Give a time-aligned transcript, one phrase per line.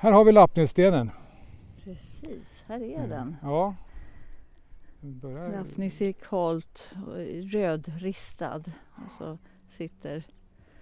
[0.00, 1.10] Här har vi Lappnässtenen.
[1.84, 3.36] Precis, här är den.
[3.42, 3.74] Ja.
[5.00, 5.52] Börjar...
[5.52, 6.90] Lappnis Holt,
[7.52, 8.62] rödristad.
[8.94, 9.38] Alltså
[9.70, 10.22] sitter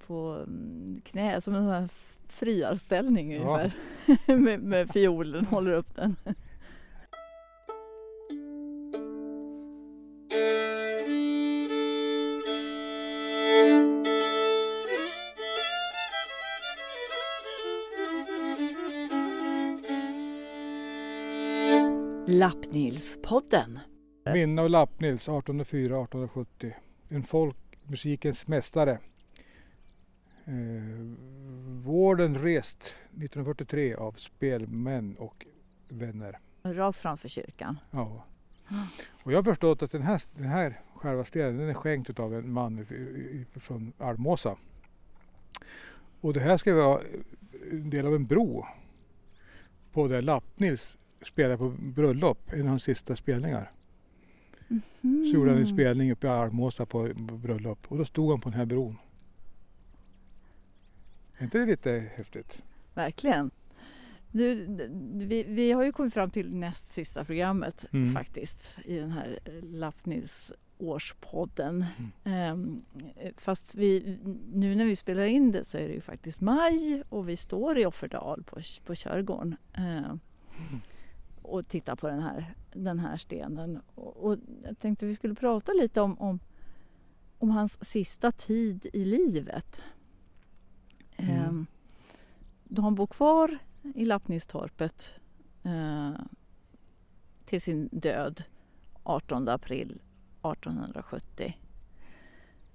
[0.07, 1.89] på mm, knä som en sån här
[2.29, 3.39] friarställning Ja.
[3.41, 3.73] ungefär.
[4.39, 6.17] med, med fiolen, håller upp den.
[22.29, 23.79] Lappnilspodden.
[24.25, 26.73] Minne av Lappnils 1804-1870.
[27.09, 28.99] En folkmusikens mästare.
[30.45, 30.53] Eh,
[31.85, 32.79] vården rest
[33.11, 35.47] 1943 av spelmän och
[35.89, 36.39] vänner.
[36.63, 37.79] Rakt framför kyrkan.
[37.91, 38.25] Ja.
[39.23, 42.35] Och jag har förstått att den här, den här själva stenen den är skänkt av
[42.35, 42.87] en man
[43.55, 44.57] från Almåsa.
[46.21, 47.03] Och det här ska vara
[47.71, 48.67] en del av en bro
[49.93, 53.73] på där Lappnils spelade på bröllop, en av hans sista spelningar.
[55.01, 58.49] Så gjorde han en spelning uppe i Almåsa på bröllop och då stod han på
[58.49, 58.97] den här bron.
[61.39, 62.63] Är inte det lite häftigt?
[62.95, 63.51] Verkligen.
[64.33, 64.67] Du,
[65.15, 68.13] vi, vi har ju kommit fram till näst sista programmet Mm.
[68.15, 71.85] faktiskt i den här Lappnis årspodden.
[71.99, 72.13] Mm.
[72.25, 72.83] Ehm,
[73.37, 74.19] fast vi,
[74.53, 77.79] nu när vi spelar in det så är det ju faktiskt maj och vi står
[77.79, 80.21] i Offerdal på, på Körgården ehm,
[81.47, 83.81] och tittar på den här, den här stenen.
[83.95, 86.39] Och, och jag tänkte vi skulle prata lite om, om,
[87.39, 89.83] om hans sista tid i livet.
[91.17, 91.35] Mm.
[91.35, 91.67] Ehm,
[92.65, 93.59] då han bor kvar
[93.95, 95.21] i Lappnistorpet
[95.63, 96.13] eh,
[97.45, 98.43] till sin död
[99.03, 100.01] 18 april
[100.43, 101.57] 1870.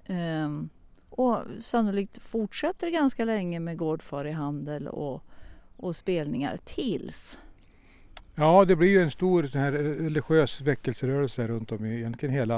[0.05, 0.69] Ehm,
[1.09, 5.23] och sannolikt fortsätter ganska länge med gårdfarihandel och,
[5.77, 7.39] och spelningar tills
[8.35, 12.57] Ja, det blir ju en stor sån här religiös väckelserörelse runt om i egentligen hela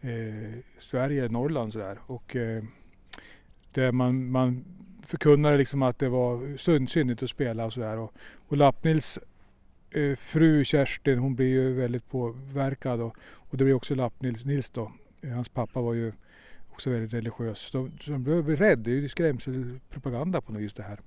[0.00, 1.98] eh, Sverige, Norrland sådär.
[2.06, 2.64] Och eh,
[3.72, 4.64] där man, man
[5.06, 7.98] förkunnade liksom att det var synd, syndigt att spela och sådär.
[7.98, 8.12] Och,
[8.48, 9.18] och Lappnils
[9.90, 14.70] eh, fru Kerstin hon blir ju väldigt påverkad och, och det blir också Lappnils Nils
[14.70, 14.92] då.
[15.22, 16.12] Eh, hans pappa var ju
[16.72, 17.58] också väldigt religiös.
[17.58, 18.78] Så, så han blev rädd.
[18.78, 21.00] Det är ju skrämselpropaganda på något vis det här.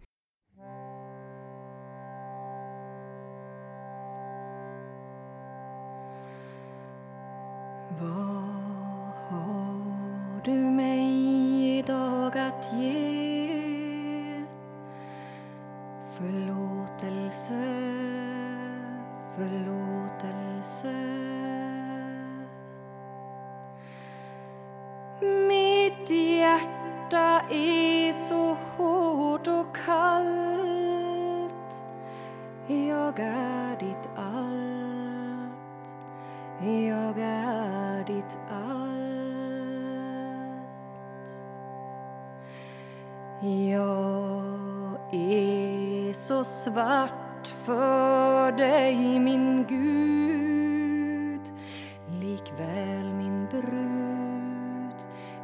[27.14, 30.34] Hjärta är så hårt och kallt.
[32.68, 35.96] Jag är ditt allt.
[36.62, 38.94] Jag är ditt allt.
[43.42, 50.43] Jag är så svart för dig min Gud.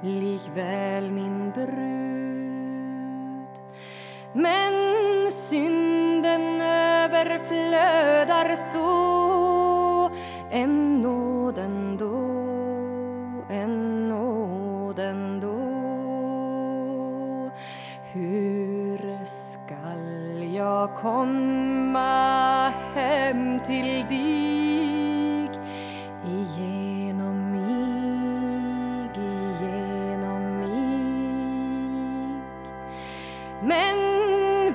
[0.02, 1.80] Likväl min brud.
[4.34, 4.74] Men
[5.32, 10.10] synden överflödar så
[10.52, 11.89] än nåden
[33.62, 33.98] men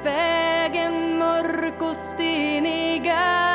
[0.02, 3.53] vägen mörk och stenig är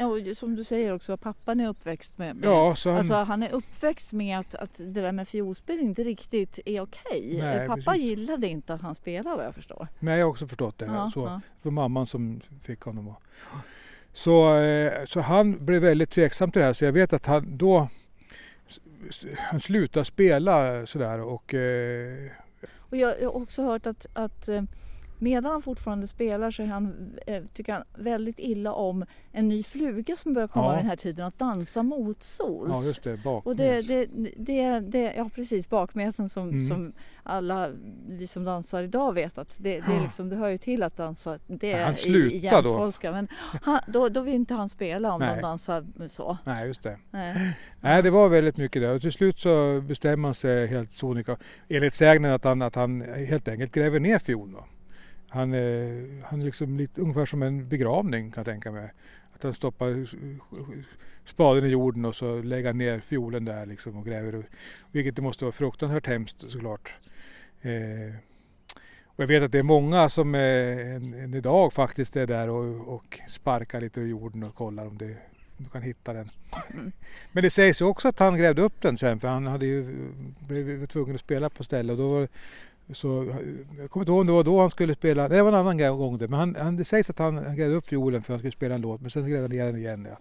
[0.00, 3.14] ja, och som du säger också, pappan är uppväxt med, med Ja, så han, Alltså
[3.14, 7.38] han är uppväxt med att, att det där med fiolspel inte riktigt är okej.
[7.40, 8.02] Nej, Pappa precis.
[8.02, 9.88] gillade inte att han spelade vad jag förstår.
[9.98, 10.84] nej, jag har också förstått det.
[10.84, 11.20] Ja, så.
[11.20, 11.40] ja.
[11.62, 13.18] Det var mamman som fick honom att...
[14.12, 17.56] Så, eh, så han blev väldigt tveksam till det här så jag vet att han
[17.58, 17.88] då
[19.38, 22.30] han slutade spela sådär och eh,
[22.78, 24.62] Och jag jag har också hört att, att eh,
[25.20, 30.16] medan han fortfarande spelar så han, eh, tycker han väldigt illa om en ny fluga
[30.16, 30.76] som börjar komma Ja.
[30.76, 32.70] den här tiden, att dansa motsols.
[32.74, 33.46] ja just det, bak.
[33.46, 34.06] Och det, det,
[34.36, 36.68] det, det, ja precis, bakmesen som, Mm.
[36.68, 37.68] som alla
[38.08, 40.96] vi som dansar idag vet att det, det, är liksom, det hör ju till att
[40.96, 41.38] dansa.
[41.46, 42.36] Det han i, i då.
[42.36, 43.12] jämtfolska.
[43.12, 43.28] Men
[43.62, 45.34] han, då, då vill inte han spela om Nej.
[45.36, 46.38] de dansar så.
[46.44, 46.98] Nej, just det.
[47.10, 47.56] Nej.
[47.80, 48.90] Nej, det var väldigt mycket det.
[48.90, 51.36] Och till slut så bestämmer han sig helt sonika,
[51.68, 54.60] enligt sägnen, att han, att han helt enkelt gräver ner fiolen.
[55.32, 58.92] Han, eh, han är liksom lite, ungefär som en begravning kan jag tänka mig.
[59.34, 60.06] Att han stoppar
[61.24, 64.44] spaden i jorden och så lägger ner fiolen där liksom och gräver.
[64.92, 66.94] Vilket det måste vara fruktansvärt hemskt såklart.
[67.62, 68.14] Eh,
[69.04, 72.48] och jag vet att det är många som eh, än, än idag faktiskt är där
[72.48, 75.16] och, och sparkar lite i jorden och kollar om, det,
[75.56, 76.30] om du kan hitta den.
[76.74, 76.92] Mm.
[77.32, 80.08] Men det sägs ju också att han grävde upp den sen för han hade ju
[80.48, 82.28] blivit tvungen att spela på ställe och då var
[82.92, 83.34] så,
[83.78, 85.58] jag kommer inte ihåg om det var då han skulle spela, nej, det var en
[85.58, 88.32] annan gång det, men han, han, det sägs att han, han grävde upp fiolen för
[88.32, 90.08] att han skulle spela en låt men sen grävde han ner den igen.
[90.10, 90.18] Ja.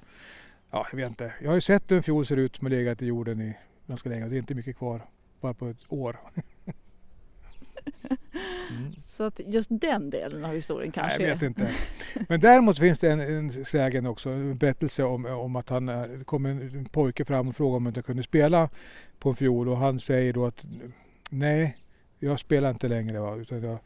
[0.71, 1.33] ja, jag vet inte.
[1.41, 3.57] Jag har ju sett hur en fiol ser ut som har legat i jorden i
[3.87, 5.01] ganska länge och det är inte mycket kvar,
[5.41, 6.19] bara på ett år.
[8.71, 8.93] Mm.
[8.99, 11.71] Så att just den delen av historien Nej, kanske jag vet inte.
[12.27, 16.01] Men däremot finns det en, en sägen också, en berättelse om, om att han eh,
[16.01, 18.69] det kom en, en pojke fram och frågade om han inte kunde spela
[19.19, 20.65] på en fiol och han säger då att
[21.29, 21.77] nej,
[22.19, 23.19] jag spelar inte längre.
[23.19, 23.79] Va, utan jag,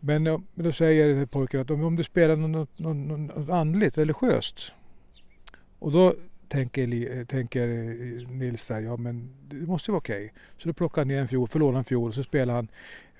[0.00, 0.24] men
[0.54, 4.72] då säger pojken att om, om du spelar något, något, något, andligt, religiöst.
[5.78, 6.14] Och då
[6.48, 10.32] tänker, eh, tänker eh, Nils där, ja men det måste ju vara okej.
[10.58, 12.68] Så då plockar han ner en fiol, förlånar en fiol och så spelar han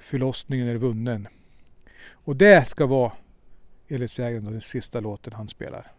[0.00, 1.28] Förlossningen är vunnen.
[2.10, 3.12] Och det ska vara
[3.88, 5.92] enligt sägen den sista låten han spelar.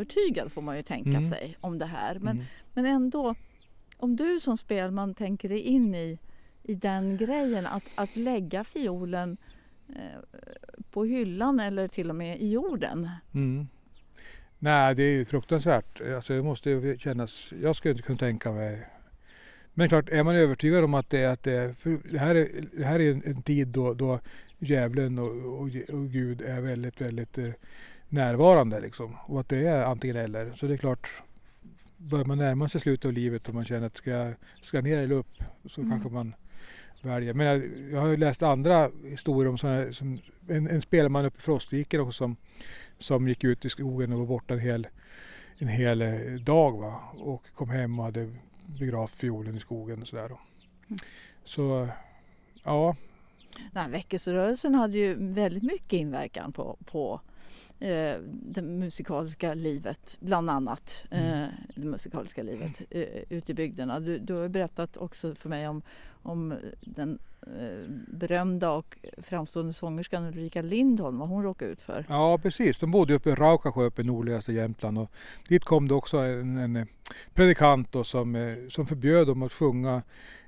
[0.00, 1.28] Övertygad får man ju tänka Mm.
[1.30, 2.18] sig om det här.
[2.18, 2.46] Men, Mm.
[2.74, 3.34] men ändå
[3.96, 6.18] om du som spelman tänker dig in i,
[6.62, 9.36] i den grejen att, att lägga fiolen
[9.88, 10.40] eh,
[10.90, 13.08] på hyllan eller till och med i jorden.
[13.34, 13.66] Mm.
[14.58, 16.00] Nej, det är ju fruktansvärt.
[16.00, 17.52] Alltså, det måste ju kännas...
[17.62, 18.86] Jag skulle inte kunna tänka mig...
[19.74, 21.74] Men klart, är man övertygad om att det, att det,
[22.10, 24.20] det här är, det här är en, en tid då, då
[24.58, 27.50] djävulen och, och, och Gud är väldigt, väldigt eh,
[28.10, 29.16] närvarande liksom.
[29.26, 30.52] Och att det är antingen eller.
[30.54, 31.10] Så det är klart,
[31.96, 34.98] börjar man närma sig slutet av livet och man känner att ska jag ska ner
[34.98, 35.90] eller upp så Mm.
[35.90, 36.34] kanske man
[37.02, 37.34] väljer.
[37.34, 37.62] Men jag,
[37.92, 42.00] jag har ju läst andra historier om såna, som en, en spelman uppe i Frostviken
[42.00, 42.36] också som,
[42.98, 44.88] som gick ut i skogen och var borta en hel,
[45.58, 47.00] en hel eh, dag va?
[47.18, 48.30] och kom hem och hade
[48.66, 50.26] begravt fiolen i skogen och sådär.
[50.26, 50.98] Mm.
[51.44, 51.88] Så
[52.64, 52.96] ja,
[53.72, 57.20] Den här väckelserörelsen hade ju väldigt mycket inverkan på, på
[57.80, 61.04] eh, det musikaliska livet, bland annat.
[61.10, 61.42] Mm.
[61.42, 64.00] Eh, det musikaliska livet eh, ute i bygderna.
[64.00, 65.82] Du, du har berättat också för mig om,
[66.22, 72.06] om den eh, berömda och framstående sångerskan Ulrika Lindholm, vad hon råkade ut för.
[72.08, 75.10] Ja precis, de bodde uppe i Raukasjö uppe i nordligaste Jämtland och
[75.48, 76.86] dit kom det också en, en eh,
[77.34, 80.02] predikant då, som, eh, som förbjöd dem att sjunga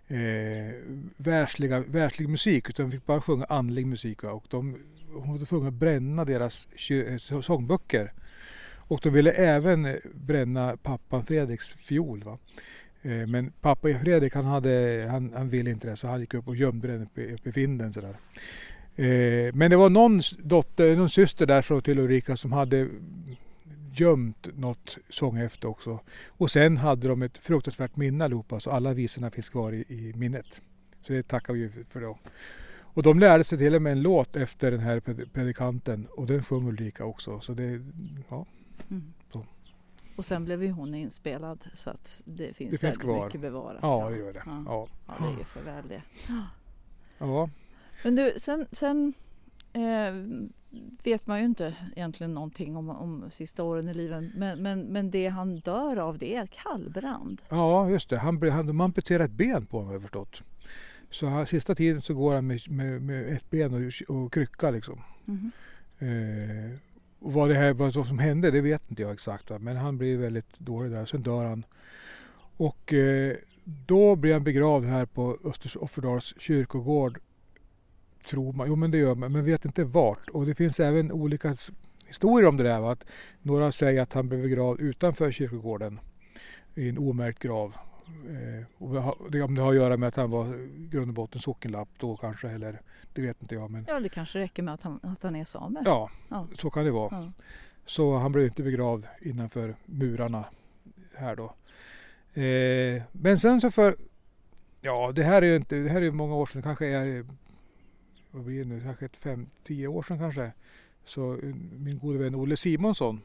[0.09, 0.75] eh,
[1.17, 4.25] världsliga, världslig musik utan de fick bara sjunga andlig musik.
[4.25, 4.77] Och de,
[5.15, 8.13] hon var tvungen att bränna deras eh, sångböcker.
[8.75, 12.23] Och de ville även bränna pappan Fredriks fiol.
[12.25, 12.39] Va?
[13.03, 16.49] Eh, men pappa Fredrik han, hade, han, han ville inte det så han gick upp
[16.49, 17.93] och gömde den uppe, i- uppe i vinden.
[17.93, 18.17] Sådär.
[18.97, 22.89] Eh, men det var någon dotter, någon syster där till Ulrika som hade
[23.95, 26.01] gömt något sånghäfte också.
[26.27, 30.13] Och sen hade de ett fruktansvärt minne allihopa så alla visorna finns kvar i, i
[30.17, 30.63] minnet.
[31.07, 32.19] Så det tackar vi för då.
[32.95, 36.27] Och de lärde sig till och med en låt efter den här pred- predikanten och
[36.27, 37.41] den sjöng Ulrika också.
[37.41, 37.81] Så det,
[38.31, 38.47] ja,
[38.91, 39.13] Mm.
[39.33, 39.47] Så.
[40.17, 43.25] Och sen blev ju hon inspelad så att det finns, Det finns kvar.
[43.25, 43.79] mycket bevarat.
[43.83, 44.43] ja det gör det.
[44.47, 44.63] Ja.
[44.67, 44.87] Ja.
[45.07, 46.03] Ja, det är ju för väl det.
[47.19, 47.49] Ja.
[48.05, 49.13] Men du, sen, sen
[49.73, 50.15] eh,
[51.05, 54.25] vet man ju inte egentligen någonting om, om sista åren i livet.
[54.35, 57.43] Men, men, men det han dör av det är kallbrand.
[57.49, 58.19] ja, just det.
[58.19, 60.43] Han, han, de amputerade ett ben på honom har jag förstått.
[61.13, 63.75] Så han, sista tiden så går han med, med, med ett ben
[64.09, 65.01] och, och krycka liksom.
[65.25, 65.51] Mhm.
[65.99, 66.79] Eh,
[67.19, 69.51] och vad det här vad som hände det vet inte jag exakt.
[69.61, 71.07] Men han blev väldigt dålig där.
[71.07, 71.65] Sen dör han.
[72.57, 77.19] Och eh, då blir han begravd här på Östers Offerdals kyrkogård.
[78.27, 78.69] Tror man.
[78.69, 79.33] Jo men det gör man.
[79.33, 80.29] Men vet inte vart.
[80.29, 81.57] Och det finns även olika
[82.07, 82.81] historier om det där.
[82.81, 82.93] Va?
[82.93, 83.05] Att
[83.43, 86.01] några säger att han blev begravd utanför kyrkogården.
[86.75, 87.75] I en omärkt grav.
[88.07, 91.41] Eh, och det om det har att göra med att han var grund och botten
[91.41, 92.49] sockenlapp då kanske.
[92.51, 92.81] Eller
[93.13, 93.71] det vet inte jag.
[93.71, 95.83] Men Ja, det kanske räcker med att han, att han är same.
[95.85, 96.47] ja, Ja.
[96.59, 97.09] så kan det vara.
[97.23, 97.33] Ja.
[97.87, 100.45] Så han blev inte begravd innanför murarna
[101.15, 101.45] här då.
[102.41, 103.97] Eh, men sen så för,
[104.81, 107.27] ja det här är ju inte, det här är många år sedan, kanske är,
[108.31, 110.53] vad blir det nu, kanske ett fem, tio år sedan kanske.
[111.05, 113.21] Så eh, min gode vän Olle Simonsson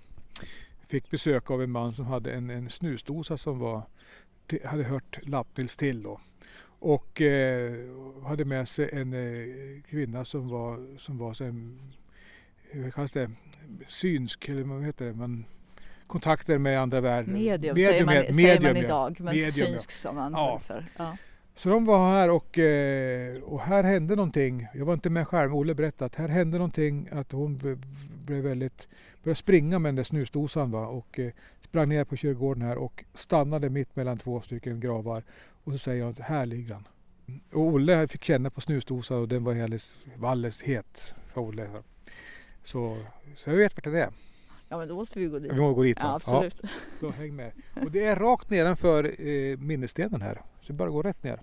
[0.88, 3.82] fick besök av en man som hade en, en snusdosa som var,
[4.63, 6.20] hade hört Lappnils till då.
[6.80, 7.74] Och eh,
[8.25, 11.80] hade med sig en eh, kvinna som var, som var så en,
[12.72, 13.32] hur kallas det,
[13.88, 15.46] synsk, eller vad heter det, man,
[16.08, 17.34] kontakter med andra världar.
[17.34, 18.84] Medium, säger, man, ja, säger man medium, ja.
[18.84, 19.51] idag, men Medium, ja.
[19.51, 20.50] synsk som man Ja.
[20.54, 20.60] ja.
[20.60, 20.86] för.
[20.98, 21.18] Ja.
[21.58, 24.68] Så de var här och, eh, och här hände någonting.
[24.74, 27.58] Jag var inte med själv, Olle berättade att här hände någonting att hon
[28.26, 28.88] blev väldigt,
[29.24, 30.88] började springa med den där snusdosan va?
[30.88, 35.24] och eh, sprang ner på kyrkogården här och stannade mitt mellan två stycken gravar.
[35.64, 36.88] Och så säger hon att här ligger han.
[37.52, 41.70] Och Olle fick känna på snusdosan och den var alldeles, alldeles het, sa Olle.
[42.64, 42.98] Så,
[43.36, 44.10] så jag vet vart det är
[44.70, 45.52] ja, men då måste vi gå dit.
[45.52, 46.62] Vi måste gå dit Ja, absolut.
[47.00, 47.52] Då häng med.
[47.76, 50.42] Och det är rakt nedanför eh, minnesstenen här.
[50.62, 51.42] Så bara gå rätt ner.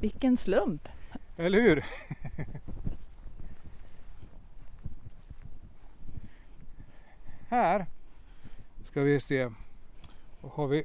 [0.00, 0.88] Vilken slump.
[1.36, 1.84] Eller hur?
[7.48, 7.86] här
[8.90, 9.50] ska vi se.
[10.40, 10.84] Vad har vi?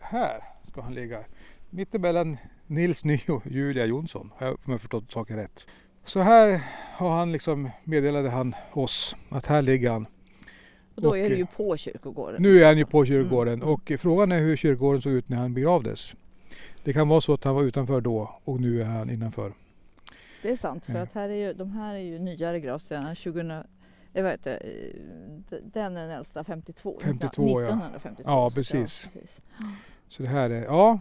[0.00, 1.24] Här ska han ligga.
[1.70, 4.32] Mittemellan Nils Ny och Julia Jonsson.
[4.36, 5.66] Har jag förstått saken rätt.
[6.04, 6.60] Så här
[6.96, 10.06] har han liksom meddelade han oss att här ligger han.
[10.94, 12.42] Och då Och, är det ju eh, på kyrkogården.
[12.42, 13.68] Nu är han ju på kyrkogården Mm.
[13.68, 16.14] och frågan är hur kyrkogården såg ut när han begravdes.
[16.84, 19.52] Det kan vara så att han var utanför då och nu är han innanför.
[20.42, 21.00] Det är sant, för Ja.
[21.00, 23.14] att här är ju, de här är ju nyare gravstenarna.
[23.14, 23.62] 2000,
[24.12, 26.98] jag vet inte, eh, den är den äldsta, 52.
[27.02, 27.66] 52, ja.
[27.66, 28.22] 1952.
[28.30, 29.08] Ja, så- precis.
[29.12, 29.40] precis.
[30.08, 30.98] Så det här är, ja.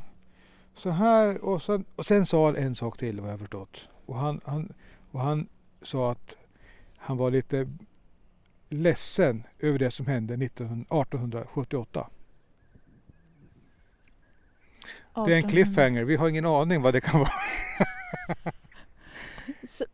[0.76, 3.88] Så här och sen, och sen sa han en sak till vad jag förstått.
[4.06, 4.74] Och han, han,
[5.14, 5.48] och han
[5.82, 6.36] sa att
[6.98, 7.70] han var lite
[8.70, 12.10] ledsen över det som hände 19, 1878.
[15.14, 17.30] Det är en cliffhanger, vi har ingen aning vad det kan vara.
[19.68, 19.86] Så,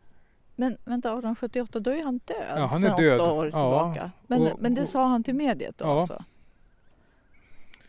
[0.56, 3.20] men vänta, 1878, då är han död Ja, han är död.
[3.20, 4.12] åtta år Ja, tillbaka.
[4.28, 6.00] Men, och- men det och- sa han till mediet då Ja.
[6.00, 6.24] alltså?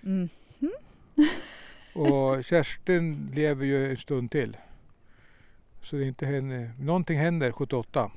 [0.03, 0.29] Mm.
[1.95, 4.57] Och Kerstin lever ju en stund till.
[5.81, 6.73] Så det inte henne.
[6.79, 8.11] Någonting händer 78.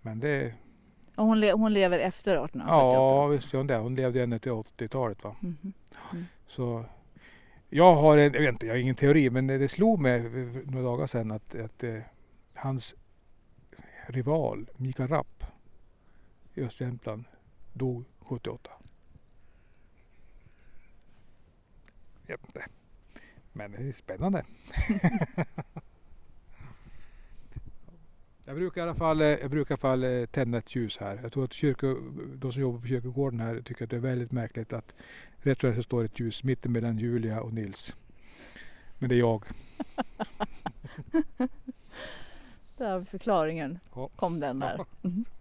[0.00, 0.54] Men det,
[1.16, 2.94] Och hon, le, hon lever efter 1878?
[2.94, 3.76] ja visst gör hon det.
[3.76, 5.36] Hon levde ända till 80-talet va.
[5.40, 5.72] Mhm.
[6.46, 6.84] Så
[7.68, 10.70] jag har en, jag vet inte, jag har ingen teori men det slog mig för
[10.70, 11.98] några dagar sedan att, att eh,
[12.54, 12.94] hans
[14.06, 15.44] rival Mikael Rapp
[16.54, 17.24] i Östergötland
[17.72, 18.70] dog 78.
[22.26, 22.66] Vet inte.
[23.52, 24.44] Men det är spännande.
[28.50, 30.98] jag brukar i alla fall, eh, jag brukar i alla fall eh, tända ett ljus
[30.98, 31.20] här.
[31.22, 31.96] Jag tror att kyrko,
[32.34, 34.94] de som jobbar på kyrkogården här tycker att det är väldigt märkligt att
[35.38, 37.94] rätt och så står ett ljus mitten mellan Julia och Nils.
[38.98, 39.44] Men det är jag.
[42.76, 43.78] Där har vi förklaringen.
[43.94, 44.10] Ja.
[44.16, 44.84] Kom den där.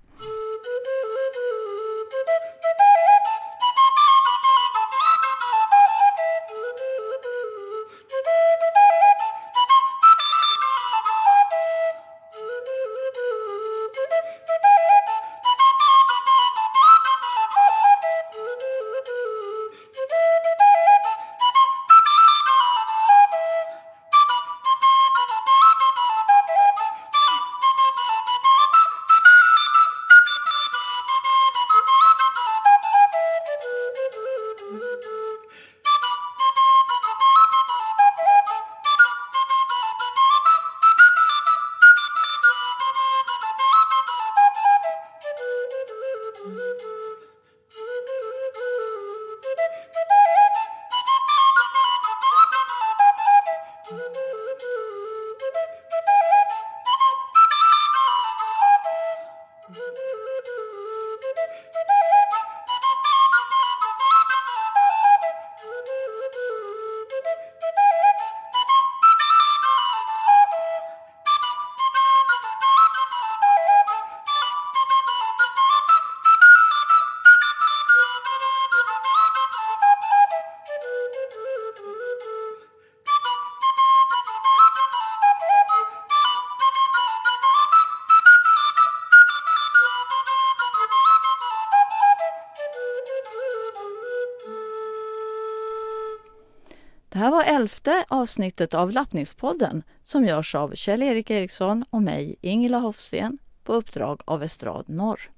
[97.60, 104.22] elfte avsnittet av Lappningspodden som görs av Kjell-Erik Eriksson och mig, Ingela Hofsten, på uppdrag
[104.26, 105.30] av Estrad Norr.